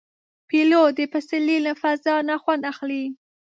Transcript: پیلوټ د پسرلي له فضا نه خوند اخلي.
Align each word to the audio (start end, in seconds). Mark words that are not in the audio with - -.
پیلوټ 0.49 0.89
د 0.97 0.99
پسرلي 1.13 1.57
له 1.65 1.73
فضا 1.81 2.15
نه 2.29 2.35
خوند 2.41 2.63
اخلي. 2.71 3.03